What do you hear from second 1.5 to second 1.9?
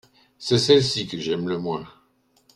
moins.